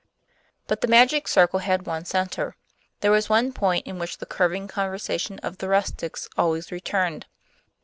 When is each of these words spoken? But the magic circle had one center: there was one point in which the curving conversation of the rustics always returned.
But 0.65 0.81
the 0.81 0.87
magic 0.87 1.27
circle 1.27 1.59
had 1.59 1.85
one 1.85 2.05
center: 2.05 2.55
there 3.01 3.11
was 3.11 3.29
one 3.29 3.53
point 3.53 3.85
in 3.85 3.99
which 3.99 4.17
the 4.17 4.25
curving 4.25 4.67
conversation 4.67 5.37
of 5.43 5.59
the 5.59 5.69
rustics 5.69 6.27
always 6.35 6.71
returned. 6.71 7.27